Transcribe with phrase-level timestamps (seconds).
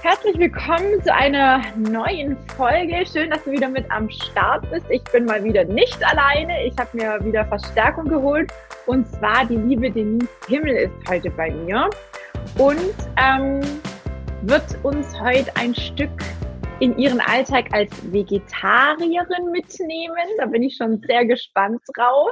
[0.00, 3.04] Herzlich willkommen zu einer neuen Folge.
[3.04, 4.86] Schön, dass du wieder mit am Start bist.
[4.90, 6.64] Ich bin mal wieder nicht alleine.
[6.64, 8.52] Ich habe mir wieder Verstärkung geholt.
[8.86, 11.90] Und zwar die liebe Denise Himmel ist heute bei mir
[12.58, 13.60] und ähm,
[14.42, 16.22] wird uns heute ein Stück
[16.78, 20.28] in ihren Alltag als Vegetarierin mitnehmen.
[20.38, 22.30] Da bin ich schon sehr gespannt drauf.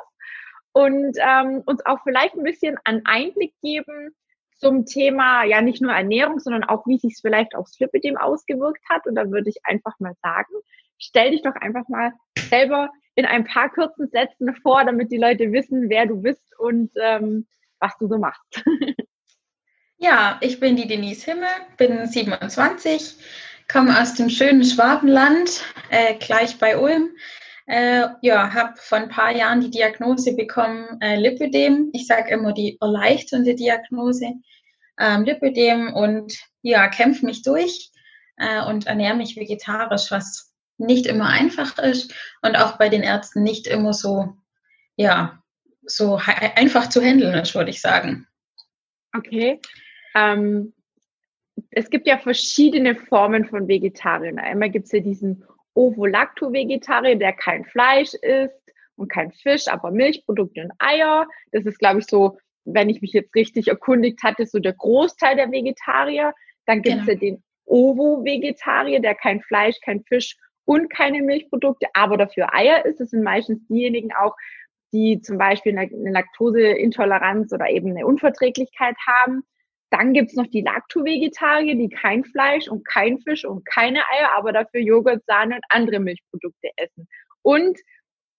[0.72, 4.14] Und ähm, uns auch vielleicht ein bisschen einen Einblick geben,
[4.58, 8.82] zum Thema ja nicht nur Ernährung, sondern auch, wie sich es vielleicht aufs Lipidem ausgewirkt
[8.88, 9.06] hat.
[9.06, 10.52] Und da würde ich einfach mal sagen,
[10.98, 12.12] stell dich doch einfach mal
[12.48, 16.90] selber in ein paar kurzen Sätzen vor, damit die Leute wissen, wer du bist und
[17.00, 17.46] ähm,
[17.80, 18.64] was du so machst.
[19.98, 23.16] Ja, ich bin die Denise Himmel, bin 27,
[23.66, 27.16] komme aus dem schönen Schwabenland, äh, gleich bei Ulm.
[27.66, 31.90] Äh, ja, habe vor ein paar Jahren die Diagnose bekommen, äh, Lipödem.
[31.92, 34.34] Ich sage immer die erleichternde Diagnose,
[34.98, 37.90] ähm, Lipödem und ja, kämpfe mich durch
[38.36, 43.42] äh, und ernähre mich vegetarisch, was nicht immer einfach ist und auch bei den Ärzten
[43.42, 44.36] nicht immer so,
[44.94, 45.42] ja,
[45.82, 46.20] so
[46.54, 48.26] einfach zu handeln ist, würde ich sagen.
[49.16, 49.60] Okay.
[50.14, 50.72] Ähm,
[51.70, 54.38] es gibt ja verschiedene Formen von Vegetariern.
[54.38, 55.44] Einmal gibt es ja diesen
[55.76, 58.60] Ovo-Lacto-Vegetarier, der kein Fleisch isst
[58.96, 61.28] und kein Fisch, aber Milchprodukte und Eier.
[61.52, 65.36] Das ist, glaube ich, so, wenn ich mich jetzt richtig erkundigt hatte, so der Großteil
[65.36, 66.32] der Vegetarier.
[66.64, 67.12] Dann gibt es genau.
[67.12, 73.00] ja den Ovo-Vegetarier, der kein Fleisch, kein Fisch und keine Milchprodukte, aber dafür Eier isst.
[73.00, 74.34] Das sind meistens diejenigen auch,
[74.92, 79.42] die zum Beispiel eine Laktoseintoleranz oder eben eine Unverträglichkeit haben.
[79.96, 84.52] Dann gibt's noch die Lacto-Vegetarier, die kein Fleisch und kein Fisch und keine Eier, aber
[84.52, 87.08] dafür Joghurt, Sahne und andere Milchprodukte essen.
[87.40, 87.78] Und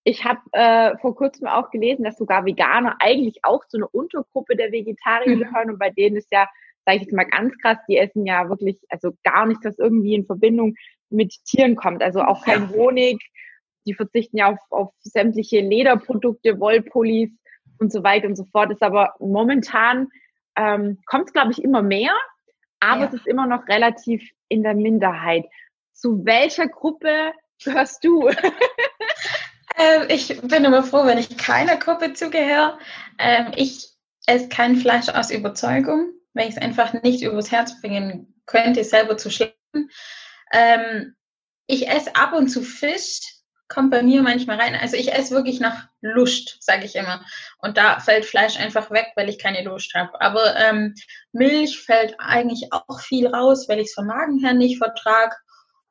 [0.04, 4.56] ich habe äh, vor kurzem auch gelesen, dass sogar Veganer eigentlich auch zu einer Untergruppe
[4.56, 5.40] der Vegetarier mhm.
[5.40, 6.48] gehören und bei denen ist ja,
[6.86, 10.14] sage ich jetzt mal ganz krass, die essen ja wirklich, also gar nichts, das irgendwie
[10.14, 10.76] in Verbindung
[11.10, 12.04] mit Tieren kommt.
[12.04, 13.20] Also auch kein Honig,
[13.88, 17.32] die verzichten ja auf, auf sämtliche Lederprodukte, Wollpullis
[17.80, 18.72] und so weiter und so fort.
[18.72, 20.08] Ist aber momentan
[20.58, 22.12] ähm, kommt es, glaube ich, immer mehr,
[22.80, 23.08] aber ja.
[23.08, 25.46] es ist immer noch relativ in der Minderheit.
[25.94, 28.28] Zu welcher Gruppe gehörst du?
[29.78, 32.78] äh, ich bin immer froh, wenn ich keiner Gruppe zugehöre.
[33.18, 33.90] Ähm, ich
[34.26, 39.18] esse kein Fleisch aus Überzeugung, weil ich es einfach nicht übers Herz bringen könnte, selber
[39.18, 39.90] zu schleppen.
[40.52, 41.16] Ähm,
[41.68, 43.22] ich esse ab und zu Fisch,
[43.68, 44.76] kommt bei mir manchmal rein.
[44.76, 47.26] Also ich esse wirklich nach Lust, sage ich immer.
[47.60, 50.20] Und da fällt Fleisch einfach weg, weil ich keine Lust habe.
[50.22, 50.96] Aber ähm,
[51.32, 55.36] Milch fällt eigentlich auch viel raus, weil ich es vom Magen her nicht vertrage.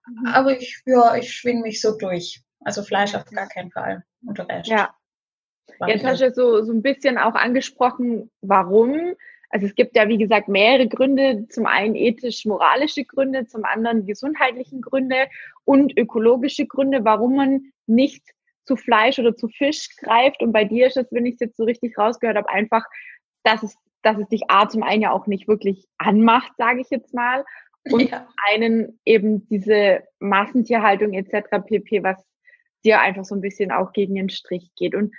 [0.06, 0.26] Mhm.
[0.26, 2.42] Aber ich, ja, ich schwing mich so durch.
[2.60, 4.04] Also Fleisch auf gar keinen Fall.
[4.26, 4.68] Und Rest.
[4.68, 4.94] Ja.
[5.86, 9.14] Jetzt hast du so, so ein bisschen auch angesprochen, warum.
[9.50, 11.46] Also es gibt ja, wie gesagt, mehrere Gründe.
[11.48, 15.28] Zum einen ethisch-moralische Gründe, zum anderen gesundheitlichen Gründe
[15.64, 18.22] und ökologische Gründe, warum man nicht
[18.64, 20.42] zu Fleisch oder zu Fisch greift.
[20.42, 22.84] Und bei dir ist es, wenn ich es jetzt so richtig rausgehört habe, einfach,
[23.44, 26.90] dass es, dass es dich A zum einen ja auch nicht wirklich anmacht, sage ich
[26.90, 27.44] jetzt mal.
[27.84, 28.26] Und ja.
[28.50, 31.64] einen eben diese Massentierhaltung etc.
[31.64, 32.24] pp, was
[32.84, 34.96] dir einfach so ein bisschen auch gegen den Strich geht.
[34.96, 35.14] Und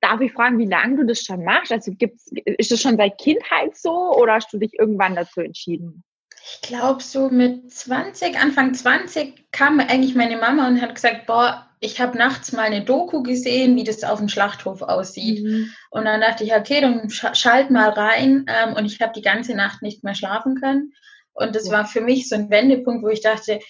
[0.00, 1.72] darf ich fragen, wie lange du das schon machst?
[1.72, 6.04] Also gibt's, ist das schon seit Kindheit so oder hast du dich irgendwann dazu entschieden?
[6.52, 11.66] Ich glaube, so mit 20, Anfang 20 kam eigentlich meine Mama und hat gesagt, boah,
[11.80, 15.44] ich habe nachts mal eine Doku gesehen, wie das auf dem Schlachthof aussieht.
[15.44, 15.72] Mhm.
[15.90, 18.46] Und dann dachte ich, okay, dann schalt mal rein.
[18.48, 20.92] Ähm, und ich habe die ganze Nacht nicht mehr schlafen können.
[21.32, 23.60] Und das war für mich so ein Wendepunkt, wo ich dachte,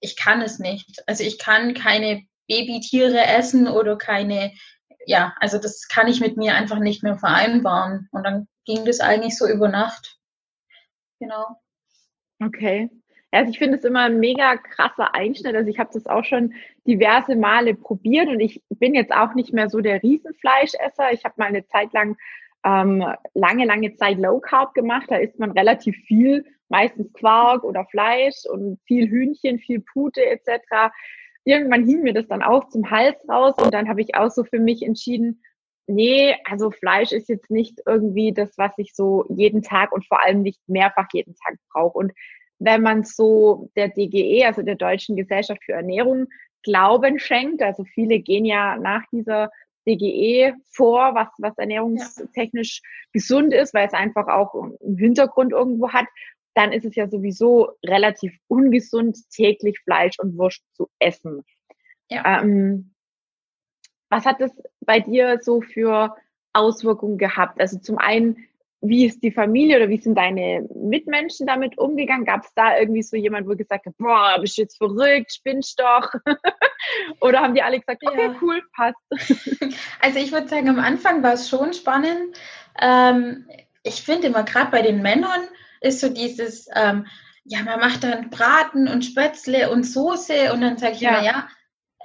[0.00, 1.02] ich kann es nicht.
[1.06, 4.52] Also ich kann keine Babytiere essen oder keine,
[5.06, 8.08] ja, also das kann ich mit mir einfach nicht mehr vereinbaren.
[8.12, 10.18] Und dann ging das eigentlich so über Nacht.
[11.20, 11.56] Genau.
[12.42, 12.90] Okay.
[13.30, 15.56] Also ich finde es immer ein mega krasser Einschnitt.
[15.56, 16.54] Also ich habe das auch schon
[16.86, 21.12] diverse Male probiert und ich bin jetzt auch nicht mehr so der Riesenfleischesser.
[21.12, 22.16] Ich habe mal eine Zeit lang
[22.64, 23.04] ähm,
[23.34, 25.06] lange, lange Zeit Low Carb gemacht.
[25.08, 30.92] Da isst man relativ viel, meistens Quark oder Fleisch und viel Hühnchen, viel Pute etc.
[31.44, 34.44] Irgendwann hing mir das dann auch zum Hals raus und dann habe ich auch so
[34.44, 35.42] für mich entschieden,
[35.86, 40.22] nee, also Fleisch ist jetzt nicht irgendwie das, was ich so jeden Tag und vor
[40.22, 41.98] allem nicht mehrfach jeden Tag brauche.
[41.98, 42.12] Und
[42.58, 46.28] wenn man so der DGE, also der Deutschen Gesellschaft für Ernährung,
[46.64, 47.62] Glauben schenkt.
[47.62, 49.50] Also viele gehen ja nach dieser
[49.86, 52.88] DGE vor, was, was ernährungstechnisch ja.
[53.12, 56.06] gesund ist, weil es einfach auch einen Hintergrund irgendwo hat.
[56.54, 61.44] Dann ist es ja sowieso relativ ungesund, täglich Fleisch und Wurst zu essen.
[62.08, 62.42] Ja.
[62.42, 62.94] Ähm,
[64.08, 66.16] was hat das bei dir so für
[66.52, 67.60] Auswirkungen gehabt?
[67.60, 68.46] Also zum einen
[68.86, 72.26] wie ist die Familie oder wie sind deine Mitmenschen damit umgegangen?
[72.26, 75.80] Gab es da irgendwie so jemand, wo gesagt hat, boah, bist du jetzt verrückt, spinnst
[75.80, 76.12] doch?
[77.20, 78.36] oder haben die alle gesagt, okay, ja.
[78.42, 78.98] cool, passt?
[80.00, 82.36] also ich würde sagen, am Anfang war es schon spannend.
[82.80, 83.48] Ähm,
[83.82, 85.40] ich finde immer gerade bei den Männern
[85.84, 87.06] ist so dieses, ähm,
[87.44, 91.10] ja, man macht dann Braten und Spätzle und Soße und dann sage ich ja.
[91.10, 91.48] immer, ja,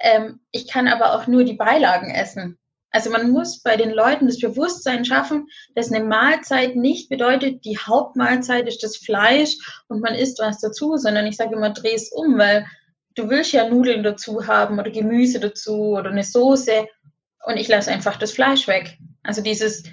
[0.00, 2.58] ähm, ich kann aber auch nur die Beilagen essen.
[2.92, 7.78] Also man muss bei den Leuten das Bewusstsein schaffen, dass eine Mahlzeit nicht bedeutet, die
[7.78, 9.56] Hauptmahlzeit ist das Fleisch
[9.88, 12.66] und man isst was dazu, sondern ich sage immer, dreh es um, weil
[13.14, 16.88] du willst ja Nudeln dazu haben oder Gemüse dazu oder eine Soße
[17.44, 18.98] und ich lasse einfach das Fleisch weg.
[19.22, 19.84] Also dieses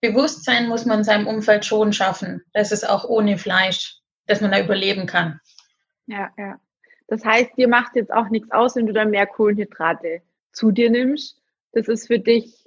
[0.00, 3.96] Bewusstsein muss man seinem Umfeld schon schaffen, dass es auch ohne Fleisch,
[4.26, 5.40] dass man da überleben kann.
[6.06, 6.60] Ja, ja.
[7.08, 10.22] Das heißt, dir macht jetzt auch nichts aus, wenn du dann mehr Kohlenhydrate
[10.52, 11.40] zu dir nimmst,
[11.72, 12.64] das ist für dich.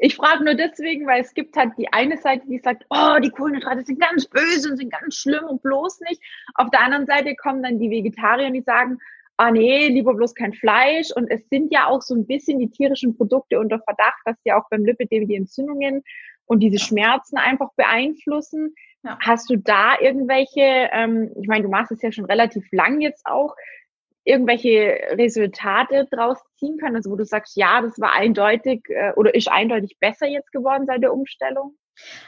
[0.00, 3.30] Ich frage nur deswegen, weil es gibt halt die eine Seite, die sagt, oh, die
[3.30, 6.20] Kohlenhydrate sind ganz böse und sind ganz schlimm und bloß nicht.
[6.54, 8.98] Auf der anderen Seite kommen dann die Vegetarier, die sagen,
[9.38, 11.10] ah nee, lieber bloß kein Fleisch.
[11.14, 14.52] Und es sind ja auch so ein bisschen die tierischen Produkte unter Verdacht, dass sie
[14.52, 16.02] auch beim Lipidem die Entzündungen
[16.44, 18.74] und diese Schmerzen einfach beeinflussen.
[19.04, 19.16] Ja.
[19.22, 23.24] Hast du da irgendwelche, ähm, ich meine, du machst es ja schon relativ lang jetzt
[23.26, 23.54] auch,
[24.24, 26.96] irgendwelche Resultate draus ziehen können?
[26.96, 30.84] Also wo du sagst, ja, das war eindeutig äh, oder ist eindeutig besser jetzt geworden
[30.86, 31.76] seit der Umstellung?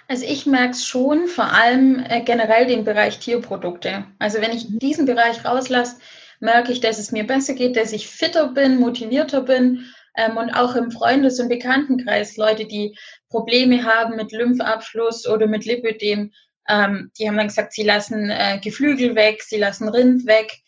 [0.09, 4.07] Also ich merke es schon, vor allem äh, generell den Bereich Tierprodukte.
[4.19, 6.01] Also wenn ich diesen Bereich rauslasse,
[6.41, 9.85] merke ich, dass es mir besser geht, dass ich fitter bin, motivierter bin
[10.17, 12.97] ähm, und auch im Freundes- und Bekanntenkreis Leute, die
[13.29, 16.33] Probleme haben mit Lymphabfluss oder mit Lipödem,
[16.69, 20.61] ähm, die haben dann gesagt, sie lassen äh, Geflügel weg, sie lassen Rind weg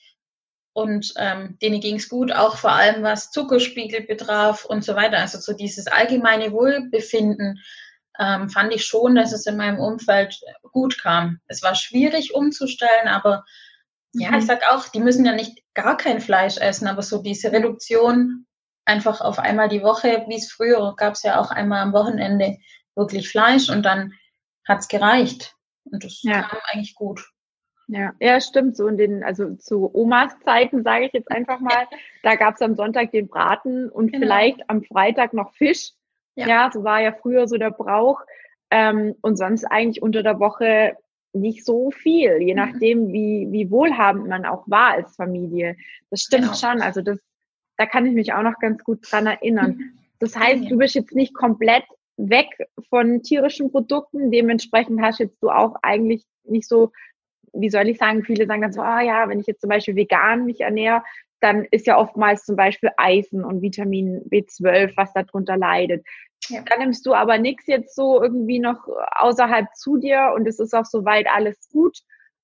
[0.75, 5.19] und ähm, denen ging es gut, auch vor allem was Zuckerspiegel betraf und so weiter.
[5.19, 7.61] Also so dieses allgemeine Wohlbefinden
[8.19, 10.41] ähm, fand ich schon, dass es in meinem Umfeld
[10.73, 11.41] gut kam.
[11.47, 13.45] Es war schwierig umzustellen, aber
[14.15, 17.53] ja, ich sag auch, die müssen ja nicht gar kein Fleisch essen, aber so diese
[17.53, 18.47] Reduktion
[18.85, 22.59] einfach auf einmal die Woche, wie es früher gab es ja auch einmal am Wochenende
[22.95, 24.13] wirklich Fleisch und dann
[24.67, 25.55] hat's gereicht.
[25.85, 26.43] Und das ja.
[26.43, 27.27] kam eigentlich gut.
[27.89, 28.77] Ja, ja, stimmt.
[28.77, 31.87] So in den, also zu Omas Zeiten, sage ich jetzt einfach mal,
[32.23, 34.25] da gab es am Sonntag den Braten und genau.
[34.25, 35.93] vielleicht am Freitag noch Fisch.
[36.35, 36.47] Ja.
[36.47, 38.21] ja, so war ja früher so der Brauch.
[38.71, 40.97] Ähm, und sonst eigentlich unter der Woche
[41.33, 42.61] nicht so viel, je mhm.
[42.61, 45.77] nachdem, wie, wie wohlhabend man auch war als Familie.
[46.11, 46.55] Das stimmt genau.
[46.55, 46.83] schon.
[46.83, 47.19] Also das,
[47.77, 49.77] da kann ich mich auch noch ganz gut dran erinnern.
[49.77, 49.99] Mhm.
[50.19, 51.85] Das heißt, du bist jetzt nicht komplett
[52.17, 52.47] weg
[52.89, 54.31] von tierischen Produkten.
[54.31, 56.93] Dementsprechend hast jetzt du auch eigentlich nicht so
[57.53, 59.69] wie soll ich sagen, viele sagen dann so, ah oh ja, wenn ich jetzt zum
[59.69, 61.03] Beispiel vegan mich ernähre,
[61.43, 66.07] dann ist ja oftmals zum Beispiel Eisen und Vitamin B12, was darunter leidet.
[66.49, 66.63] Ja.
[66.69, 68.87] Dann nimmst du aber nichts jetzt so irgendwie noch
[69.17, 71.99] außerhalb zu dir und es ist auch soweit alles gut,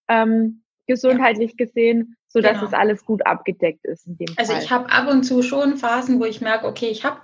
[0.08, 1.64] ähm, gesundheitlich ja.
[1.64, 2.66] gesehen, so dass genau.
[2.66, 4.62] es alles gut abgedeckt ist in dem Also Fall.
[4.62, 7.20] ich habe ab und zu schon Phasen, wo ich merke, okay, ich habe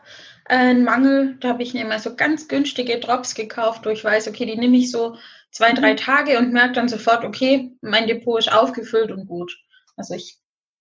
[0.48, 4.04] äh, einen Mangel, da habe ich mir immer so ganz günstige Drops gekauft, wo ich
[4.04, 5.16] weiß, okay, die nehme ich so
[5.50, 5.96] zwei, drei mhm.
[5.96, 9.56] Tage und merke dann sofort, okay, mein Depot ist aufgefüllt und gut.
[9.96, 10.38] Also ich,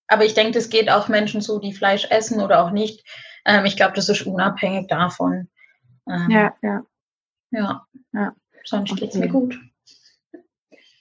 [0.07, 3.05] aber ich denke, das geht auch Menschen so, die Fleisch essen oder auch nicht.
[3.45, 5.49] Ähm, ich glaube, das ist unabhängig davon.
[6.07, 6.85] Ähm, ja, ja.
[7.51, 8.35] Ja, ja.
[8.63, 9.01] sonst okay.
[9.01, 9.59] geht's mir gut.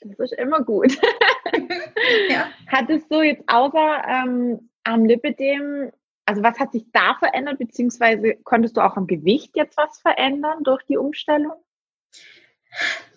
[0.00, 0.92] Das ist immer gut.
[2.28, 2.48] ja.
[2.66, 5.92] Hattest du jetzt außer ähm, am Lipidem,
[6.26, 10.64] also was hat sich da verändert, beziehungsweise konntest du auch am Gewicht jetzt was verändern
[10.64, 11.54] durch die Umstellung?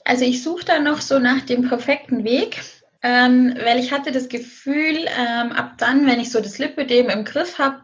[0.04, 2.62] Also ich suche da noch so nach dem perfekten Weg,
[3.06, 7.24] ähm, weil ich hatte das Gefühl, ähm, ab dann, wenn ich so das Lipödem im
[7.24, 7.84] Griff habe,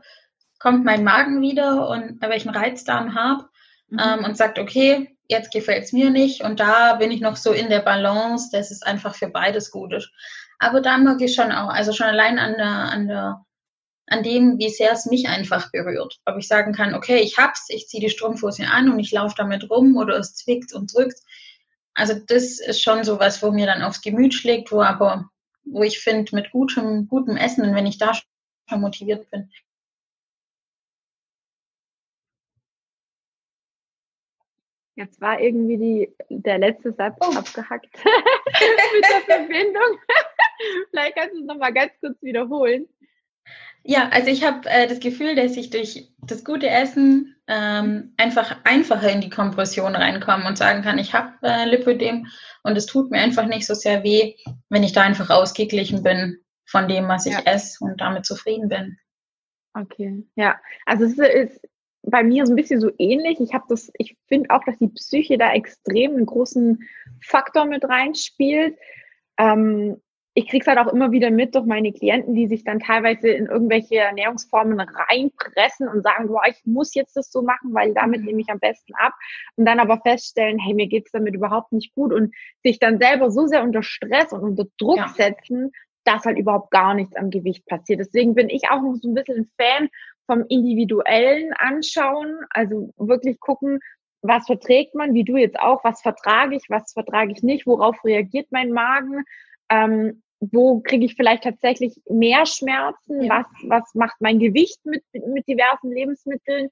[0.57, 3.45] kommt mein Magen wieder und weil ich einen Reizdarm habe
[3.89, 3.99] mhm.
[4.03, 7.51] ähm, und sagt, okay, jetzt gefällt es mir nicht und da bin ich noch so
[7.51, 10.11] in der Balance, dass es einfach für beides gut ist.
[10.57, 13.45] Aber da mag ich schon auch, also schon allein an der, an der
[14.07, 16.19] an dem, wie sehr es mich einfach berührt.
[16.25, 19.35] Ob ich sagen kann, okay, ich hab's, ich ziehe die Strumpfhose an und ich laufe
[19.37, 21.19] damit rum oder es zwickt und drückt
[21.93, 25.29] also das ist schon so was, wo mir dann aufs Gemüt schlägt, wo aber,
[25.63, 29.49] wo ich finde, mit gutem, gutem Essen, und wenn ich da schon motiviert bin.
[34.95, 37.35] Jetzt war irgendwie die, der letzte Satz oh.
[37.35, 39.99] abgehackt mit der Verbindung.
[40.91, 42.87] Vielleicht kannst du es nochmal ganz kurz wiederholen.
[43.83, 48.57] Ja, also ich habe äh, das Gefühl, dass ich durch das gute Essen ähm, einfach
[48.63, 52.27] einfacher in die Kompression reinkomme und sagen kann, ich habe äh, Lipödem
[52.63, 54.35] und es tut mir einfach nicht so sehr weh,
[54.69, 57.41] wenn ich da einfach ausgeglichen bin von dem, was ich ja.
[57.45, 58.97] esse und damit zufrieden bin.
[59.73, 60.59] Okay, ja.
[60.85, 61.61] Also es ist
[62.03, 63.39] bei mir so ein bisschen so ähnlich.
[63.39, 66.79] Ich habe das, ich finde auch, dass die Psyche da extrem einen großen
[67.21, 68.77] Faktor mit reinspielt.
[69.37, 70.01] Ähm,
[70.33, 73.29] ich kriege es halt auch immer wieder mit durch meine Klienten, die sich dann teilweise
[73.29, 78.21] in irgendwelche Ernährungsformen reinpressen und sagen, boah, ich muss jetzt das so machen, weil damit
[78.21, 78.27] mhm.
[78.27, 79.13] nehme ich am besten ab.
[79.57, 82.33] Und dann aber feststellen, hey, mir geht's damit überhaupt nicht gut und
[82.63, 85.09] sich dann selber so sehr unter Stress und unter Druck ja.
[85.09, 85.71] setzen,
[86.05, 87.99] dass halt überhaupt gar nichts am Gewicht passiert.
[87.99, 89.89] Deswegen bin ich auch noch so ein bisschen ein Fan
[90.27, 93.79] vom individuellen Anschauen, also wirklich gucken,
[94.21, 98.03] was verträgt man, wie du jetzt auch, was vertrage ich, was vertrage ich nicht, worauf
[98.05, 99.25] reagiert mein Magen,
[99.71, 103.29] ähm, wo kriege ich vielleicht tatsächlich mehr Schmerzen, ja.
[103.29, 106.69] was, was macht mein Gewicht mit, mit diversen Lebensmitteln.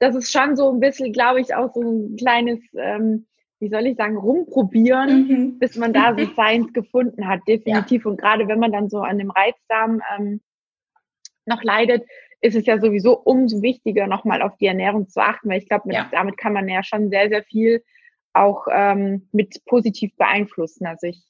[0.00, 3.26] Das ist schon so ein bisschen, glaube ich, auch so ein kleines, ähm,
[3.60, 5.58] wie soll ich sagen, rumprobieren, mhm.
[5.58, 8.04] bis man da so seins gefunden hat, definitiv.
[8.04, 8.10] Ja.
[8.10, 10.40] Und gerade wenn man dann so an dem Reizdarm ähm,
[11.46, 12.04] noch leidet,
[12.40, 15.92] ist es ja sowieso umso wichtiger, nochmal auf die Ernährung zu achten, weil ich glaube,
[15.92, 16.08] ja.
[16.10, 17.82] damit kann man ja schon sehr, sehr viel
[18.32, 20.86] auch ähm, mit positiv beeinflussen.
[20.86, 21.22] Also ich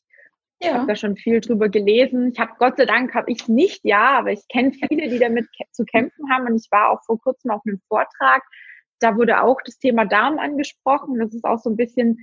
[0.65, 0.75] ja.
[0.75, 2.31] habe da schon viel drüber gelesen.
[2.33, 5.47] Ich habe Gott sei Dank habe ich nicht, ja, aber ich kenne viele, die damit
[5.73, 6.47] zu kämpfen haben.
[6.47, 8.43] Und ich war auch vor kurzem auf einem Vortrag.
[9.01, 11.19] Da wurde auch das Thema Darm angesprochen.
[11.19, 12.19] Das ist auch so ein bisschen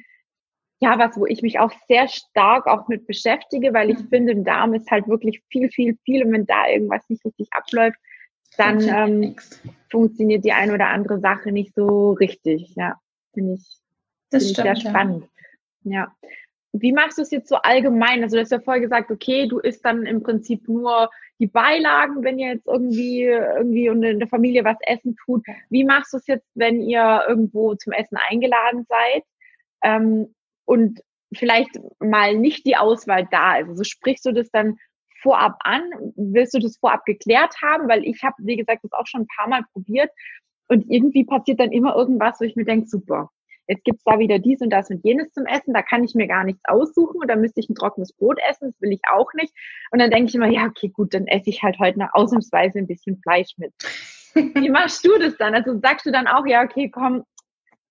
[0.82, 4.10] ja, was, wo ich mich auch sehr stark auch mit beschäftige, weil ich mhm.
[4.10, 6.26] finde, im Darm ist halt wirklich viel, viel, viel.
[6.26, 8.00] Und wenn da irgendwas nicht richtig abläuft,
[8.58, 9.36] dann ähm,
[9.92, 12.74] funktioniert die eine oder andere Sache nicht so richtig.
[12.76, 12.96] Ja,
[13.34, 13.78] finde ich,
[14.32, 15.30] das find stimmt, ich sehr spannend.
[15.84, 15.92] Ja.
[15.94, 16.16] ja.
[16.74, 18.24] Wie machst du es jetzt so allgemein?
[18.24, 21.10] Also du hast ja vorher gesagt, okay, du isst dann im Prinzip nur
[21.40, 25.44] die Beilagen, wenn ihr jetzt irgendwie irgendwie in der Familie was essen tut.
[25.70, 29.24] Wie machst du es jetzt, wenn ihr irgendwo zum Essen eingeladen seid
[29.84, 30.34] ähm,
[30.66, 31.02] und
[31.34, 33.70] vielleicht mal nicht die Auswahl da ist?
[33.70, 34.78] Also sprichst du das dann
[35.22, 35.82] vorab an?
[36.16, 37.90] Willst du das vorab geklärt haben?
[37.90, 40.12] Weil ich habe, wie gesagt, das auch schon ein paar Mal probiert
[40.68, 43.30] und irgendwie passiert dann immer irgendwas, wo ich mir denke, super,
[43.68, 46.28] jetzt gibt's da wieder dies und das und jenes zum Essen, da kann ich mir
[46.28, 49.34] gar nichts aussuchen und dann müsste ich ein trockenes Brot essen, das will ich auch
[49.34, 49.54] nicht.
[49.92, 52.80] Und dann denke ich immer, ja, okay, gut, dann esse ich halt heute noch ausnahmsweise
[52.80, 53.74] ein bisschen Fleisch mit.
[54.34, 55.56] Wie machst du das dann?
[55.56, 57.24] Also sagst du dann auch, ja, okay, komm,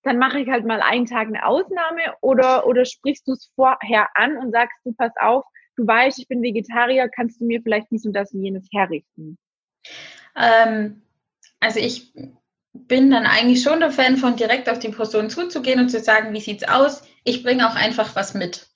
[0.03, 4.09] dann mache ich halt mal einen Tag eine Ausnahme oder, oder sprichst du es vorher
[4.15, 7.91] an und sagst du, pass auf, du weißt, ich bin Vegetarier, kannst du mir vielleicht
[7.91, 9.37] dies und das und jenes herrichten?
[10.35, 11.03] Ähm,
[11.59, 12.13] also ich
[12.73, 16.33] bin dann eigentlich schon der Fan von direkt auf die Person zuzugehen und zu sagen,
[16.33, 17.03] wie sieht's aus?
[17.23, 18.67] Ich bringe auch einfach was mit.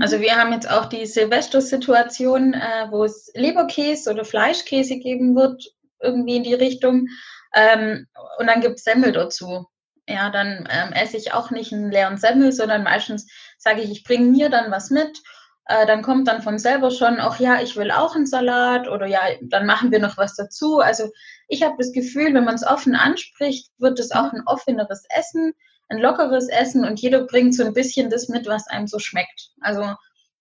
[0.00, 0.22] Also mhm.
[0.22, 5.64] wir haben jetzt auch die Silvester-Situation, äh, wo es Leberkäse oder Fleischkäse geben wird,
[6.00, 7.08] irgendwie in die Richtung.
[7.54, 8.06] Ähm,
[8.38, 9.66] und dann gibt es Semmel dazu.
[10.08, 14.04] Ja, dann ähm, esse ich auch nicht einen leeren Semmel, sondern meistens sage ich, ich
[14.04, 15.20] bringe mir dann was mit
[15.66, 19.06] äh, dann kommt dann von selber schon auch, ja, ich will auch einen Salat oder
[19.06, 20.80] ja, dann machen wir noch was dazu.
[20.80, 21.10] Also
[21.48, 25.52] ich habe das Gefühl, wenn man es offen anspricht, wird es auch ein offeneres Essen,
[25.88, 29.50] ein lockeres Essen und jeder bringt so ein bisschen das mit, was einem so schmeckt.
[29.60, 29.94] Also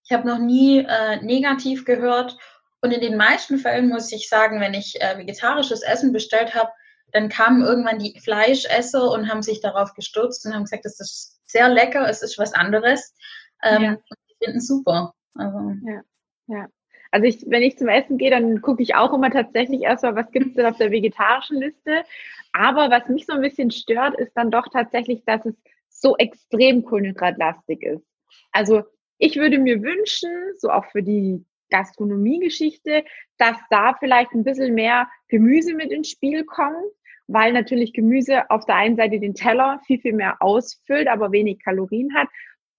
[0.04, 2.36] ich habe noch nie äh, negativ gehört
[2.82, 6.72] und in den meisten Fällen muss ich sagen, wenn ich äh, vegetarisches Essen bestellt habe,
[7.12, 11.42] dann kamen irgendwann die Fleischesser und haben sich darauf gestürzt und haben gesagt, das ist
[11.46, 13.14] sehr lecker, es ist was anderes.
[13.62, 13.98] Ähm, ja
[14.44, 15.14] finden super.
[15.36, 15.74] Also.
[15.86, 16.02] Ja,
[16.48, 16.68] ja.
[17.12, 20.32] Also ich, wenn ich zum Essen gehe, dann gucke ich auch immer tatsächlich erstmal, was
[20.32, 22.04] gibt es denn auf der vegetarischen Liste.
[22.54, 25.56] Aber was mich so ein bisschen stört, ist dann doch tatsächlich, dass es
[25.90, 28.06] so extrem kohlenhydratlastig ist.
[28.52, 28.84] Also
[29.18, 33.04] ich würde mir wünschen, so auch für die Gastronomiegeschichte,
[33.38, 36.92] dass da vielleicht ein bisschen mehr Gemüse mit ins Spiel kommt,
[37.28, 41.64] weil natürlich Gemüse auf der einen Seite den Teller viel, viel mehr ausfüllt, aber wenig
[41.64, 42.28] Kalorien hat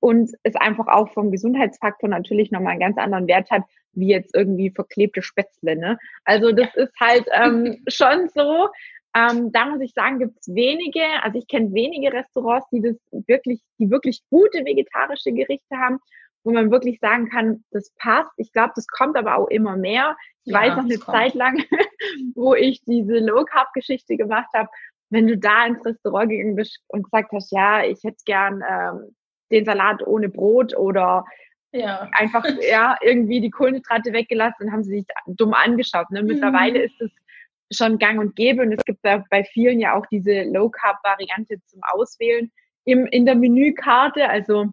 [0.02, 4.34] und es einfach auch vom Gesundheitsfaktor natürlich nochmal einen ganz anderen Wert hat, wie jetzt
[4.34, 5.76] irgendwie verklebte Spätzle.
[5.76, 5.96] Ne?
[6.24, 8.68] Also das ist halt ähm, schon so.
[9.14, 12.96] Ähm, da muss ich sagen, gibt es wenige, also ich kenne wenige Restaurants, die das
[13.12, 15.98] wirklich, die wirklich gute vegetarische Gerichte haben,
[16.42, 18.32] wo man wirklich sagen kann, das passt.
[18.38, 20.16] Ich glaube, das kommt aber auch immer mehr.
[20.44, 21.62] Ich ja, weiß noch eine Zeit lang,
[22.34, 24.68] wo ich diese Low-Carb-Geschichte gemacht habe,
[25.10, 29.14] wenn du da ins Restaurant gegangen bist und gesagt hast, ja, ich hätte gern ähm,
[29.52, 31.24] den Salat ohne Brot oder
[31.72, 32.08] ja.
[32.12, 36.10] einfach ja irgendwie die Kohlenhydrate weggelassen und haben sie sich dumm angeschaut.
[36.10, 36.22] Ne?
[36.22, 36.84] Mittlerweile mhm.
[36.84, 37.10] ist es
[37.76, 40.98] schon gang und gäbe und es gibt da bei vielen ja auch diese Low Carb
[41.02, 42.50] Variante zum Auswählen
[42.84, 44.66] im, in der Menükarte, also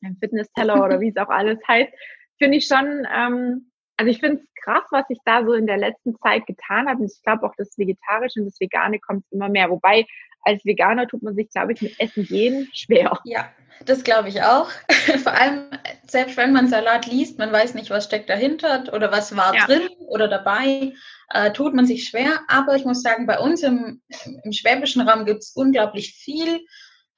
[0.00, 1.92] im Fitness-Teller oder wie es auch alles heißt,
[2.38, 5.76] finde ich schon, ähm, also ich finde es krass, was sich da so in der
[5.76, 9.48] letzten Zeit getan hat und ich glaube auch das Vegetarische und das Vegane kommt immer
[9.48, 10.06] mehr, wobei
[10.44, 13.18] als Veganer tut man sich, glaube ich, mit Essen gehen schwer.
[13.24, 13.50] Ja,
[13.84, 14.70] das glaube ich auch.
[15.22, 15.70] Vor allem,
[16.06, 19.66] selbst wenn man Salat liest, man weiß nicht, was steckt dahinter oder was war ja.
[19.66, 20.92] drin oder dabei,
[21.30, 22.40] äh, tut man sich schwer.
[22.48, 24.02] Aber ich muss sagen, bei uns im,
[24.44, 26.60] im schwäbischen Raum gibt es unglaublich viel,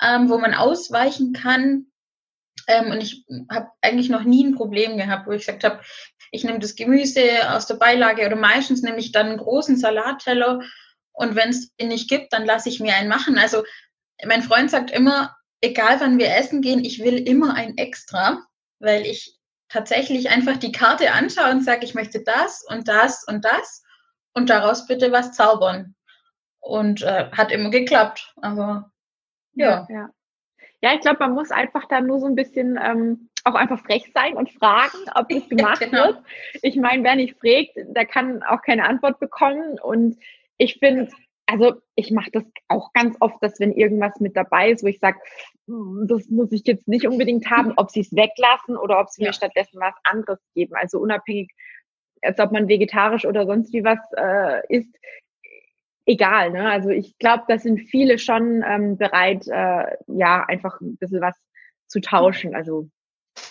[0.03, 1.87] ähm, wo man ausweichen kann.
[2.69, 5.81] Ähm, und ich habe eigentlich noch nie ein Problem gehabt, wo ich gesagt habe,
[6.33, 10.61] ich nehme das Gemüse aus der Beilage oder meistens nehme ich dann einen großen Salatteller
[11.17, 13.39] und wenn es den nicht gibt, dann lasse ich mir einen machen.
[13.39, 13.65] Also
[14.25, 18.43] mein Freund sagt immer, egal wann wir essen gehen, ich will immer ein Extra,
[18.79, 19.37] weil ich
[19.69, 23.83] tatsächlich einfach die Karte anschaue und sage, ich möchte das und das und das
[24.35, 25.95] und daraus bitte was zaubern.
[26.61, 28.35] Und äh, hat immer geklappt.
[28.43, 28.91] Aber
[29.55, 29.87] ja.
[29.89, 30.11] Ja,
[30.83, 30.95] ja.
[30.95, 34.35] ich glaube, man muss einfach da nur so ein bisschen ähm, auch einfach frech sein
[34.35, 36.07] und fragen, ob das gemacht genau.
[36.07, 36.23] wird.
[36.63, 39.79] Ich meine, wer nicht fragt, der kann auch keine Antwort bekommen.
[39.79, 40.19] Und
[40.59, 41.09] ich finde,
[41.47, 44.99] also ich mache das auch ganz oft, dass wenn irgendwas mit dabei ist, wo ich
[44.99, 45.19] sage,
[45.67, 49.23] hm, das muss ich jetzt nicht unbedingt haben, ob sie es weglassen oder ob sie
[49.23, 49.29] ja.
[49.29, 50.75] mir stattdessen was anderes geben.
[50.75, 51.51] Also unabhängig,
[52.23, 54.95] als ob man vegetarisch oder sonst wie was äh, isst,
[56.07, 56.51] egal.
[56.51, 56.69] Ne?
[56.69, 61.37] Also ich glaube, da sind viele schon ähm, bereit, äh, ja, einfach ein bisschen was
[61.89, 62.55] zu tauschen.
[62.55, 62.89] Also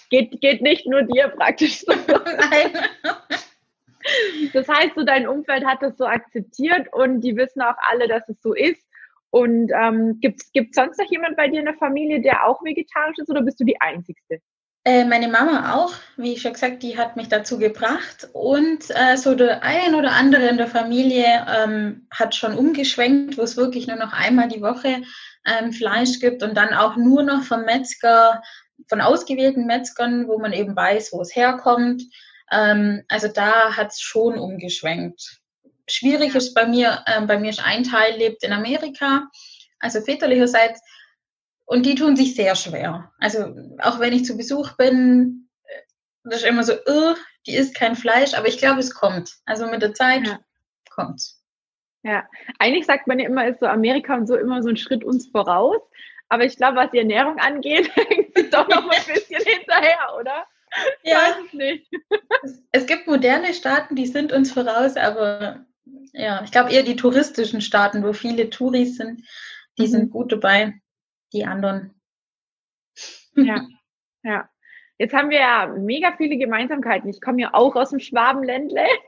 [0.10, 1.94] geht, geht nicht nur dir praktisch so.
[2.08, 2.74] Nein.
[4.54, 8.28] Das heißt, so dein Umfeld hat das so akzeptiert und die wissen auch alle, dass
[8.30, 8.82] es so ist.
[9.32, 13.18] Und ähm, gibt es sonst noch jemand bei dir in der Familie, der auch vegetarisch
[13.18, 14.40] ist oder bist du die Einzigste?
[14.88, 18.30] Äh, meine Mama auch, wie ich schon gesagt, die hat mich dazu gebracht.
[18.34, 23.42] Und äh, so der ein oder andere in der Familie ähm, hat schon umgeschwenkt, wo
[23.42, 25.02] es wirklich nur noch einmal die Woche
[25.46, 28.44] ähm, Fleisch gibt und dann auch nur noch vom Metzger,
[28.88, 32.04] von ausgewählten Metzgern, wo man eben weiß, wo es herkommt.
[32.52, 35.42] Ähm, also da hat es schon umgeschwenkt.
[35.88, 39.30] Schwierig ist bei mir, ähm, bei mir ist ein Teil lebt in Amerika,
[39.80, 40.82] also väterlicherseits,
[41.66, 43.12] und die tun sich sehr schwer.
[43.20, 45.82] Also auch wenn ich zu Besuch bin, äh,
[46.24, 47.16] das ist immer so, uh,
[47.48, 49.36] die isst kein Fleisch, aber ich glaube, es kommt.
[49.46, 50.40] Also mit der Zeit ja.
[50.92, 51.44] kommt's.
[52.04, 52.24] Ja,
[52.60, 55.28] eigentlich sagt man ja immer, ist so Amerika und so immer so ein Schritt uns
[55.28, 55.82] voraus.
[56.30, 60.46] Aber ich glaube, was die Ernährung angeht, hängt sie doch noch ein bisschen hinterher, oder?
[61.04, 61.92] Ja, weiß es nicht.
[62.72, 65.66] Es gibt moderne Staaten, die sind uns voraus, aber
[66.14, 69.22] ja, ich glaube eher die touristischen Staaten, wo viele Touris sind,
[69.78, 69.88] die mhm.
[69.88, 70.74] sind gut dabei.
[71.34, 71.94] Die anderen.
[73.36, 73.68] Ja,
[74.24, 74.50] ja.
[74.98, 77.10] Jetzt haben wir ja mega viele Gemeinsamkeiten.
[77.10, 78.86] Ich komme ja auch aus dem Schwabenländle.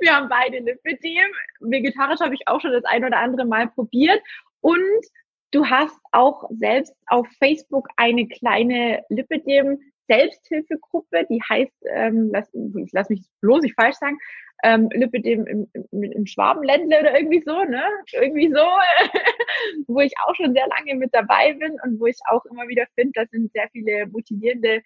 [0.00, 1.30] wir haben beide Lipidem.
[1.60, 4.22] Vegetarisch habe ich auch schon das ein oder andere Mal probiert.
[4.60, 5.04] Und
[5.50, 12.50] du hast auch selbst auf Facebook eine kleine Lipidem Selbsthilfegruppe, die heißt, ähm, lass,
[12.92, 14.18] lass mich bloß nicht falsch sagen,
[14.64, 17.84] ähm, Lipidem im, im, im Schwabenländle oder irgendwie so, ne?
[18.12, 18.64] Irgendwie so,
[19.86, 22.86] wo ich auch schon sehr lange mit dabei bin und wo ich auch immer wieder
[22.94, 24.82] finde, da sind sehr viele motivierende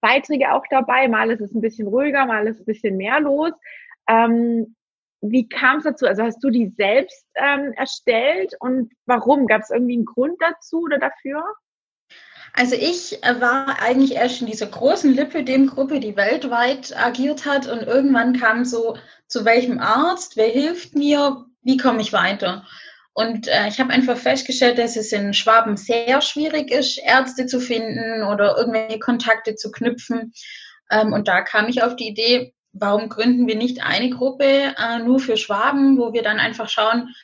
[0.00, 1.08] Beiträge auch dabei.
[1.08, 3.52] Mal ist es ein bisschen ruhiger, mal ist es ein bisschen mehr los.
[4.08, 4.76] Ähm,
[5.22, 6.06] wie kam es dazu?
[6.06, 9.46] Also hast du die selbst ähm, erstellt und warum?
[9.46, 11.42] Gab es irgendwie einen Grund dazu oder dafür?
[12.56, 17.82] Also ich äh, war eigentlich erst in dieser großen Lipidem-Gruppe, die weltweit agiert hat und
[17.82, 18.96] irgendwann kam so,
[19.28, 22.66] zu welchem Arzt, wer hilft mir, wie komme ich weiter?
[23.12, 27.60] Und äh, ich habe einfach festgestellt, dass es in Schwaben sehr schwierig ist, Ärzte zu
[27.60, 30.32] finden oder irgendwelche Kontakte zu knüpfen.
[30.90, 34.98] Ähm, und da kam ich auf die Idee, warum gründen wir nicht eine Gruppe äh,
[35.00, 37.14] nur für Schwaben, wo wir dann einfach schauen,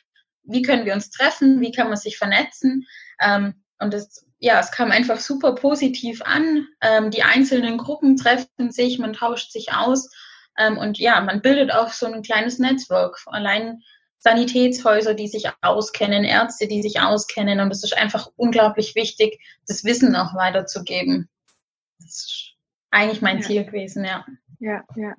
[0.43, 2.85] wie können wir uns treffen, wie kann man sich vernetzen.
[3.19, 6.67] Ähm, und das ja, es kam einfach super positiv an.
[6.81, 10.11] Ähm, die einzelnen Gruppen treffen sich, man tauscht sich aus
[10.59, 13.21] ähm, und ja, man bildet auch so ein kleines Netzwerk.
[13.27, 13.81] Allein
[14.17, 19.85] Sanitätshäuser, die sich auskennen, Ärzte, die sich auskennen und es ist einfach unglaublich wichtig, das
[19.85, 21.29] Wissen auch weiterzugeben.
[21.99, 22.55] Das ist
[22.91, 23.43] eigentlich mein ja.
[23.43, 24.25] Ziel gewesen, ja.
[24.59, 25.13] Ja, ja.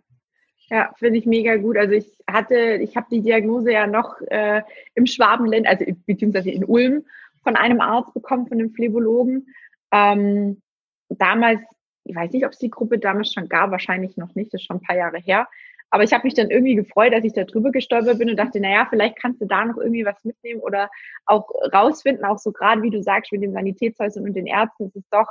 [0.69, 1.79] Ja, finde ich mega gut.
[1.79, 4.63] Also ich hatte, ich habe die Diagnose ja noch äh,
[4.95, 7.07] im Schwabenland, also beziehungsweise in Ulm
[7.45, 9.47] von einem Arzt bekommen, von einem Phlebologen.
[9.93, 10.61] Ähm,
[11.09, 11.61] damals,
[12.05, 14.67] ich weiß nicht, ob es die Gruppe damals schon gab, wahrscheinlich noch nicht, das ist
[14.67, 15.47] schon ein paar Jahre her.
[15.91, 18.59] Aber ich habe mich dann irgendwie gefreut, dass ich da drüber gestolpert bin und dachte,
[18.59, 20.91] naja, vielleicht kannst du da noch irgendwie was mitnehmen oder
[21.25, 24.97] auch rausfinden, auch so gerade wie du sagst, mit den Sanitätshäusern und den Ärzten, es
[24.97, 25.29] ist doch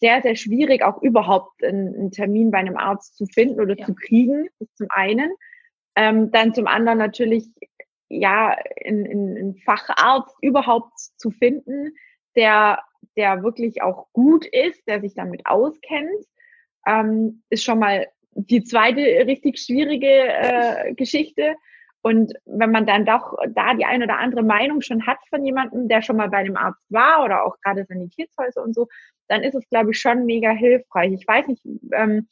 [0.00, 3.86] sehr, sehr schwierig, auch überhaupt einen, Termin bei einem Arzt zu finden oder ja.
[3.86, 5.30] zu kriegen, das zum einen.
[5.94, 7.46] Ähm, dann zum anderen natürlich
[8.12, 11.94] ja, einen Facharzt überhaupt zu finden,
[12.36, 12.80] der,
[13.16, 16.26] der wirklich auch gut ist, der sich damit auskennt,
[16.86, 21.56] ähm, ist schon mal die zweite richtig schwierige äh, Geschichte.
[22.02, 25.88] Und wenn man dann doch da die eine oder andere Meinung schon hat von jemandem,
[25.88, 28.88] der schon mal bei einem Arzt war oder auch gerade Sanitätshäuser und so,
[29.28, 31.12] dann ist es, glaube ich, schon mega hilfreich.
[31.12, 32.26] Ich weiß nicht, ähm,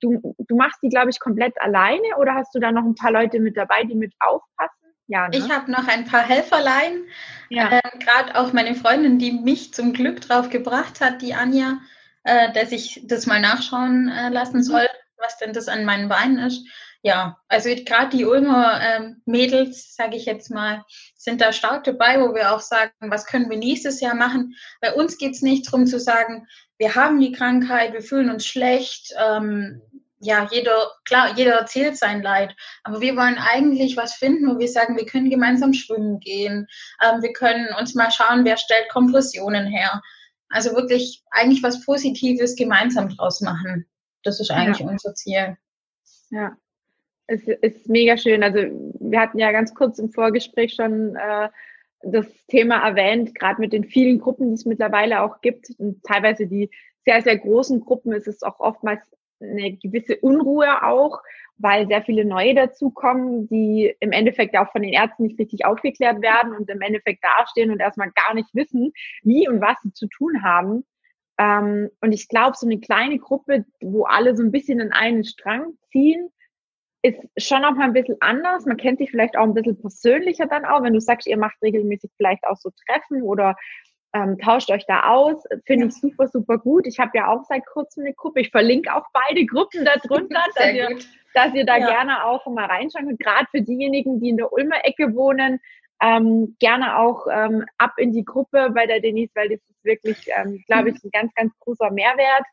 [0.00, 3.12] du, du machst die, glaube ich, komplett alleine oder hast du da noch ein paar
[3.12, 4.77] Leute mit dabei, die mit aufpassen?
[5.08, 5.36] Ja, ne?
[5.36, 7.02] Ich habe noch ein paar Helferlein.
[7.48, 7.70] Ja.
[7.70, 11.78] Äh, Gerade auch meine Freundin, die mich zum Glück drauf gebracht hat, die Anja,
[12.24, 14.62] äh, dass ich das mal nachschauen äh, lassen mhm.
[14.62, 16.66] soll, was denn das an meinen Beinen ist.
[17.02, 20.84] Ja, also gerade die Ulmer ähm, Mädels, sage ich jetzt mal,
[21.16, 24.56] sind da stark dabei, wo wir auch sagen, was können wir nächstes Jahr machen.
[24.80, 28.46] Bei uns geht es nicht darum zu sagen, wir haben die Krankheit, wir fühlen uns
[28.46, 29.80] schlecht, ähm,
[30.20, 34.68] ja, jeder, klar, jeder erzählt sein Leid, aber wir wollen eigentlich was finden, wo wir
[34.68, 36.66] sagen, wir können gemeinsam schwimmen gehen,
[37.02, 40.02] ähm, wir können uns mal schauen, wer stellt Kompressionen her.
[40.50, 43.86] Also wirklich eigentlich was Positives gemeinsam draus machen.
[44.24, 44.86] Das ist eigentlich ja.
[44.86, 45.56] unser Ziel.
[46.30, 46.56] Ja,
[47.26, 48.42] es ist mega schön.
[48.42, 48.58] Also
[49.00, 51.48] wir hatten ja ganz kurz im Vorgespräch schon äh,
[52.02, 55.70] das Thema erwähnt, gerade mit den vielen Gruppen, die es mittlerweile auch gibt.
[55.78, 56.70] Und teilweise die
[57.04, 59.00] sehr, sehr großen Gruppen ist es auch oftmals
[59.40, 61.20] eine gewisse Unruhe auch,
[61.58, 66.22] weil sehr viele neue dazukommen, die im Endeffekt auch von den Ärzten nicht richtig aufgeklärt
[66.22, 70.06] werden und im Endeffekt dastehen und erstmal gar nicht wissen, wie und was sie zu
[70.08, 70.84] tun haben.
[71.38, 75.24] Ähm, und ich glaube, so eine kleine Gruppe, wo alle so ein bisschen in einen
[75.24, 76.30] Strang ziehen,
[77.02, 78.66] ist schon auch mal ein bisschen anders.
[78.66, 81.56] Man kennt sich vielleicht auch ein bisschen persönlicher dann auch, wenn du sagst, ihr macht
[81.62, 83.54] regelmäßig vielleicht auch so Treffen oder
[84.14, 85.42] ähm, tauscht euch da aus.
[85.66, 85.88] Finde ja.
[85.88, 86.86] ich super, super gut.
[86.86, 88.40] Ich habe ja auch seit kurzem eine Gruppe.
[88.40, 90.98] Ich verlinke auch beide Gruppen darunter, dass ihr,
[91.34, 91.88] dass ihr da ja.
[91.88, 93.20] gerne auch mal reinschauen könnt.
[93.20, 95.60] Gerade für diejenigen, die in der Ulmer Ecke wohnen,
[96.00, 100.28] ähm, gerne auch ähm, ab in die Gruppe bei der Denise, weil das ist wirklich,
[100.36, 102.44] ähm, glaube ich, ein ganz, ganz großer Mehrwert,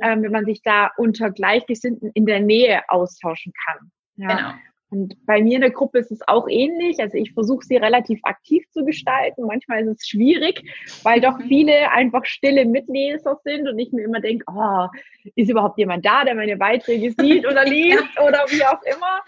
[0.00, 3.90] ähm, wenn man sich da unter Gleichgesinnten in der Nähe austauschen kann.
[4.16, 4.36] Ja.
[4.36, 4.52] Genau.
[4.92, 7.00] Und bei mir in der Gruppe ist es auch ähnlich.
[7.00, 9.46] Also ich versuche sie relativ aktiv zu gestalten.
[9.46, 10.62] Manchmal ist es schwierig,
[11.02, 11.44] weil doch mhm.
[11.44, 14.88] viele einfach stille Mitleser sind und ich mir immer denke, oh,
[15.34, 19.22] ist überhaupt jemand da, der meine Beiträge sieht oder liest oder wie auch immer.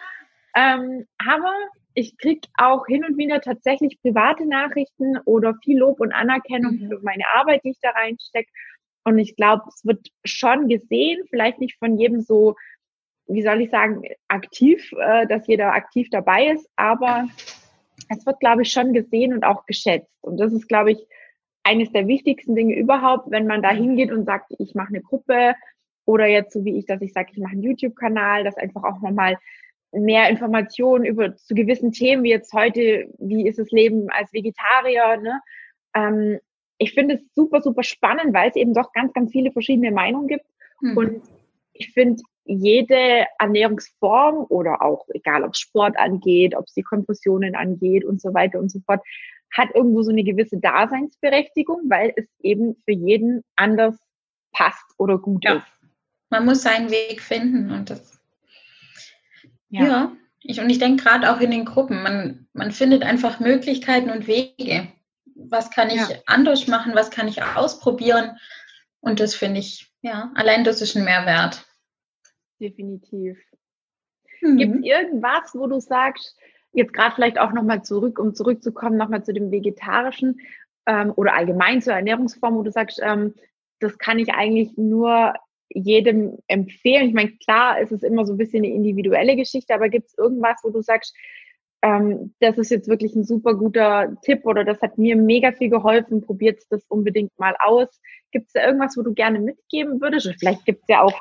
[0.55, 1.55] Ähm, aber
[1.95, 6.89] ich kriege auch hin und wieder tatsächlich private Nachrichten oder viel Lob und Anerkennung mhm.
[6.89, 8.51] für meine Arbeit, die ich da reinstecke.
[9.05, 12.55] Und ich glaube, es wird schon gesehen, vielleicht nicht von jedem so
[13.27, 17.29] wie soll ich sagen, aktiv, äh, dass jeder aktiv dabei ist, aber
[18.09, 20.13] es wird, glaube ich, schon gesehen und auch geschätzt.
[20.21, 21.07] Und das ist, glaube ich,
[21.63, 25.55] eines der wichtigsten Dinge überhaupt, wenn man da hingeht und sagt, ich mache eine Gruppe
[26.05, 29.01] oder jetzt so wie ich, dass ich sage, ich mache einen YouTube-Kanal, dass einfach auch
[29.01, 29.39] nochmal
[29.93, 35.17] mehr Informationen über zu gewissen Themen, wie jetzt heute, wie ist das Leben als Vegetarier,
[35.19, 35.41] ne?
[35.95, 36.39] Ähm,
[36.79, 40.27] ich finde es super, super spannend, weil es eben doch ganz, ganz viele verschiedene Meinungen
[40.27, 40.45] gibt.
[40.81, 40.97] Mhm.
[40.97, 41.23] Und
[41.73, 47.55] ich finde, jede Ernährungsform oder auch egal, ob es Sport angeht, ob es die Kompressionen
[47.55, 49.03] angeht und so weiter und so fort,
[49.53, 53.97] hat irgendwo so eine gewisse Daseinsberechtigung, weil es eben für jeden anders
[54.53, 55.55] passt oder gut ja.
[55.55, 55.67] ist.
[56.31, 58.21] Man muss seinen Weg finden und das.
[59.69, 59.85] Ja.
[59.85, 60.13] ja.
[60.41, 64.27] Ich, und ich denke gerade auch in den Gruppen, man, man findet einfach Möglichkeiten und
[64.27, 64.89] Wege.
[65.37, 66.09] Was kann ich ja.
[66.27, 66.95] anders machen?
[66.95, 68.37] Was kann ich ausprobieren?
[69.01, 71.65] Und das finde ich, ja, allein das ist ein Mehrwert
[72.61, 73.39] definitiv.
[74.41, 74.57] Mhm.
[74.57, 76.39] Gibt es irgendwas, wo du sagst,
[76.73, 80.41] jetzt gerade vielleicht auch nochmal zurück, um zurückzukommen, nochmal zu dem Vegetarischen
[80.87, 83.35] ähm, oder allgemein zur Ernährungsform, wo du sagst, ähm,
[83.81, 85.35] das kann ich eigentlich nur
[85.69, 87.09] jedem empfehlen.
[87.09, 90.19] Ich meine, klar, es ist immer so ein bisschen eine individuelle Geschichte, aber gibt es
[90.19, 91.17] irgendwas, wo du sagst,
[91.83, 95.69] ähm, das ist jetzt wirklich ein super guter Tipp oder das hat mir mega viel
[95.69, 98.01] geholfen, probiert das unbedingt mal aus.
[98.31, 100.33] Gibt es da irgendwas, wo du gerne mitgeben würdest?
[100.39, 101.21] Vielleicht gibt es ja auch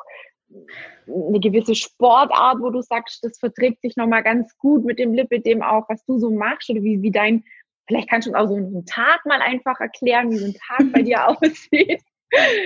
[1.08, 5.62] eine gewisse Sportart, wo du sagst, das verträgt sich nochmal ganz gut mit dem Lipidem
[5.62, 7.44] auch, was du so machst oder wie, wie dein,
[7.88, 11.02] vielleicht kannst du auch so einen Tag mal einfach erklären, wie so ein Tag bei
[11.02, 12.02] dir aussieht.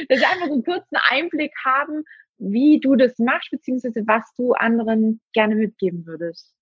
[0.09, 2.03] Dass wir einfach so einen kurzen Einblick haben,
[2.37, 6.53] wie du das machst, beziehungsweise was du anderen gerne mitgeben würdest.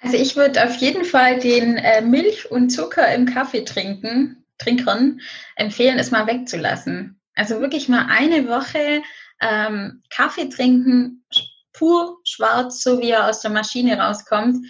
[0.00, 5.20] Also ich würde auf jeden Fall den äh, Milch und Zucker im Kaffee trinken, Trinkern
[5.56, 7.20] empfehlen, es mal wegzulassen.
[7.34, 9.02] Also wirklich mal eine Woche
[9.40, 11.24] ähm, Kaffee trinken,
[11.72, 14.66] pur schwarz, so wie er aus der Maschine rauskommt.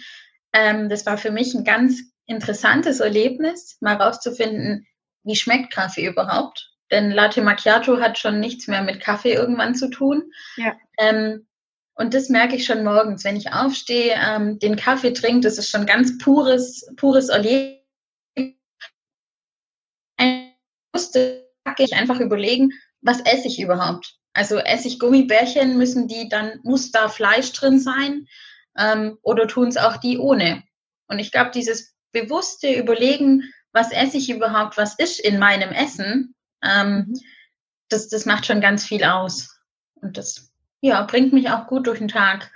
[0.53, 4.87] Ähm, das war für mich ein ganz interessantes Erlebnis, mal rauszufinden,
[5.23, 6.69] wie schmeckt Kaffee überhaupt.
[6.91, 10.31] Denn Latte Macchiato hat schon nichts mehr mit Kaffee irgendwann zu tun.
[10.57, 10.75] Ja.
[10.97, 11.47] Ähm,
[11.95, 15.69] und das merke ich schon morgens, wenn ich aufstehe, ähm, den Kaffee trinke, das ist
[15.69, 17.83] schon ganz pures, pures Erlebnis.
[18.35, 18.55] Ich
[20.93, 21.45] musste
[21.77, 24.18] ich einfach überlegen, was esse ich überhaupt?
[24.33, 28.27] Also esse ich Gummibärchen, müssen die dann, muss da Fleisch drin sein?
[28.79, 30.63] ähm, oder tun es auch die ohne.
[31.07, 36.35] Und ich glaube, dieses bewusste Überlegen, was esse ich überhaupt, was ist in meinem Essen,
[36.63, 37.19] ähm, mhm.
[37.89, 39.59] das, das macht schon ganz viel aus.
[39.95, 42.51] Und das ja, bringt mich auch gut durch den Tag.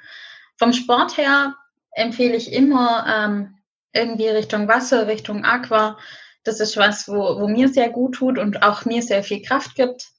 [0.58, 1.56] Vom Sport her
[1.92, 3.58] empfehle ich immer ähm,
[3.92, 6.00] irgendwie Richtung Wasser, Richtung Aqua.
[6.44, 9.76] Das ist was, wo, wo mir sehr gut tut und auch mir sehr viel Kraft
[9.76, 10.13] gibt.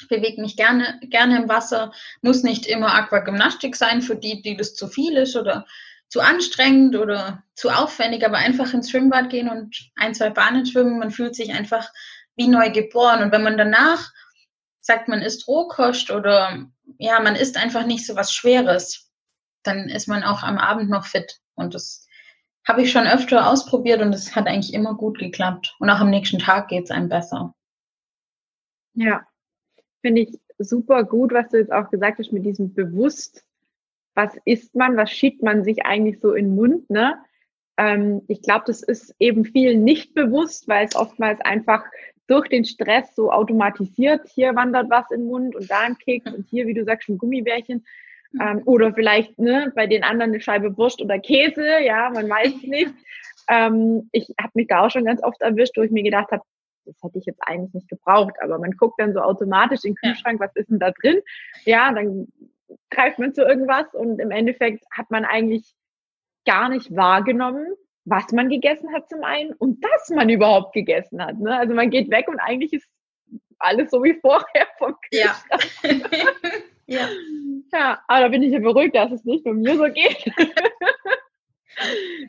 [0.00, 1.92] Ich bewege mich gerne, gerne im Wasser.
[2.22, 5.66] Muss nicht immer Aquagymnastik sein für die, die das zu viel ist oder
[6.08, 10.98] zu anstrengend oder zu aufwendig, aber einfach ins Schwimmbad gehen und ein, zwei Bahnen schwimmen.
[10.98, 11.88] Man fühlt sich einfach
[12.36, 13.22] wie neu geboren.
[13.22, 14.10] Und wenn man danach
[14.80, 16.66] sagt, man isst Rohkost oder
[16.98, 19.10] ja, man isst einfach nicht so was Schweres,
[19.62, 21.38] dann ist man auch am Abend noch fit.
[21.54, 22.06] Und das
[22.66, 25.76] habe ich schon öfter ausprobiert und es hat eigentlich immer gut geklappt.
[25.78, 27.54] Und auch am nächsten Tag geht es einem besser.
[28.94, 29.22] Ja,
[30.00, 33.44] finde ich super gut, was du jetzt auch gesagt hast mit diesem bewusst,
[34.14, 37.18] was isst man, was schiebt man sich eigentlich so in den Mund, ne?
[37.76, 41.84] Ähm, ich glaube, das ist eben vielen nicht bewusst, weil es oftmals einfach
[42.26, 46.32] durch den Stress so automatisiert, hier wandert was in den Mund und da ein Keks
[46.32, 47.84] und hier, wie du sagst, ein Gummibärchen.
[48.40, 52.54] Ähm, oder vielleicht ne, bei den anderen eine Scheibe Wurst oder Käse, ja, man weiß
[52.54, 52.94] es nicht.
[53.52, 56.44] Ähm, ich habe mich da auch schon ganz oft erwischt, wo ich mir gedacht habe,
[56.90, 59.96] das hätte ich jetzt eigentlich nicht gebraucht, aber man guckt dann so automatisch in den
[59.96, 61.20] Kühlschrank, was ist denn da drin?
[61.64, 62.26] Ja, dann
[62.90, 65.74] greift man zu irgendwas und im Endeffekt hat man eigentlich
[66.44, 67.66] gar nicht wahrgenommen,
[68.04, 71.38] was man gegessen hat zum einen und dass man überhaupt gegessen hat.
[71.38, 71.56] Ne?
[71.56, 72.88] Also man geht weg und eigentlich ist
[73.58, 75.62] alles so wie vorher vom Kühlschrank.
[75.82, 76.28] Ja.
[76.86, 77.08] ja.
[77.72, 80.24] Ja, aber da bin ich ja beruhigt, dass es nicht nur mir so geht.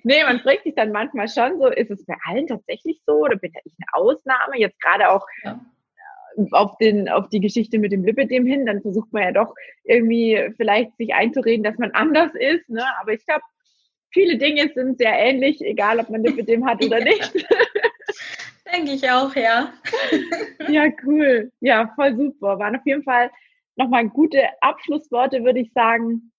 [0.04, 3.36] Nee, man fragt sich dann manchmal schon so, ist es bei allen tatsächlich so oder
[3.36, 4.58] bin ich eine Ausnahme?
[4.58, 5.60] Jetzt gerade auch ja.
[6.52, 10.52] auf, den, auf die Geschichte mit dem Lipidem hin, dann versucht man ja doch irgendwie
[10.58, 12.70] vielleicht sich einzureden, dass man anders ist.
[12.70, 12.84] Ne?
[13.02, 13.44] Aber ich glaube,
[14.12, 17.34] viele Dinge sind sehr ähnlich, egal ob man Lipidem hat oder nicht.
[18.74, 19.74] Denke ich auch, ja.
[20.70, 21.52] ja, cool.
[21.60, 22.58] Ja, voll super.
[22.60, 23.30] Waren auf jeden Fall
[23.76, 26.32] nochmal gute Abschlussworte, würde ich sagen.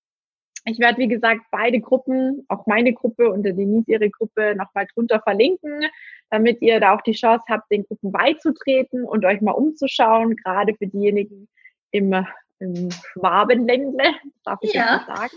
[0.64, 4.86] Ich werde, wie gesagt, beide Gruppen, auch meine Gruppe und der Denise ihre Gruppe, nochmal
[4.94, 5.86] drunter verlinken,
[6.30, 10.74] damit ihr da auch die Chance habt, den Gruppen beizutreten und euch mal umzuschauen, gerade
[10.74, 11.48] für diejenigen
[11.90, 12.26] im,
[12.60, 14.96] im Schwabenländle, darf ich ja.
[14.96, 15.36] jetzt sagen.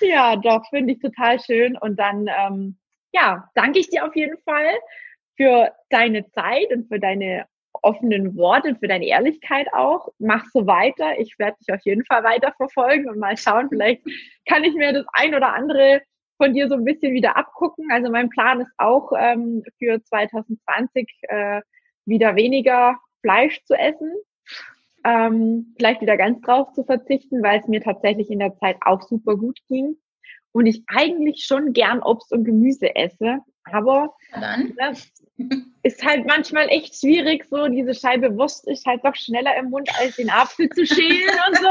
[0.00, 1.76] ja, doch, finde ich total schön.
[1.78, 2.76] Und dann, ähm,
[3.12, 4.74] ja, danke ich dir auf jeden Fall
[5.36, 7.46] für deine Zeit und für deine
[7.82, 10.08] offenen Worte, für deine Ehrlichkeit auch.
[10.18, 11.18] Mach so weiter.
[11.18, 14.02] Ich werde dich auf jeden Fall weiter verfolgen und mal schauen, vielleicht
[14.46, 16.02] kann ich mir das ein oder andere
[16.36, 17.90] von dir so ein bisschen wieder abgucken.
[17.90, 21.60] Also mein Plan ist auch ähm, für 2020 äh,
[22.06, 24.12] wieder weniger Fleisch zu essen.
[25.04, 29.02] Ähm, vielleicht wieder ganz drauf zu verzichten, weil es mir tatsächlich in der Zeit auch
[29.02, 29.96] super gut ging
[30.52, 33.38] und ich eigentlich schon gern Obst und Gemüse esse.
[33.72, 34.14] Aber
[34.76, 35.12] das
[35.82, 39.88] ist halt manchmal echt schwierig, so diese Scheibe Wurst ist halt doch schneller im Mund,
[40.00, 41.70] als den Apfel zu schälen und so.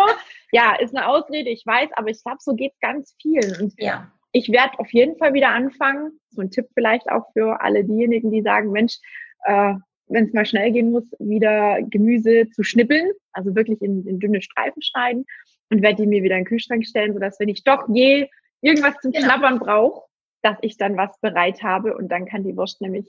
[0.52, 3.62] Ja, ist eine Ausrede, ich weiß, aber ich glaube, so geht es ganz vielen.
[3.62, 4.12] Und ja.
[4.32, 6.20] ich werde auf jeden Fall wieder anfangen.
[6.30, 8.98] So ein Tipp vielleicht auch für alle diejenigen, die sagen, Mensch,
[9.44, 9.74] äh,
[10.08, 14.42] wenn es mal schnell gehen muss, wieder Gemüse zu schnippeln, also wirklich in, in dünne
[14.42, 15.26] Streifen schneiden
[15.70, 18.30] und werde die mir wieder in den Kühlschrank stellen, sodass wenn ich doch je
[18.62, 19.26] irgendwas zum genau.
[19.26, 20.07] Knabbern brauche,
[20.48, 23.06] dass ich dann was bereit habe und dann kann die Wurst nämlich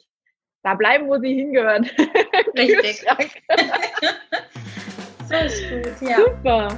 [0.64, 1.86] da bleiben, wo sie hingehört.
[2.58, 3.04] Richtig.
[5.28, 6.16] so ist gut, ja.
[6.16, 6.68] Super.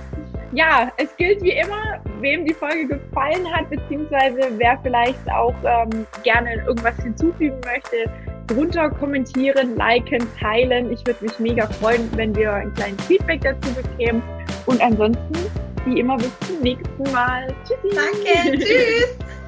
[0.53, 6.07] Ja, es gilt wie immer, wem die Folge gefallen hat, beziehungsweise wer vielleicht auch ähm,
[6.25, 8.11] gerne irgendwas hinzufügen möchte,
[8.49, 10.93] drunter kommentieren, liken, teilen.
[10.93, 14.23] Ich würde mich mega freuen, wenn wir ein kleines Feedback dazu bekämen.
[14.67, 15.35] Und ansonsten,
[15.87, 17.55] wie immer, bis zum nächsten Mal.
[17.65, 17.97] Tschüssi.
[17.97, 19.17] Danke, tschüss.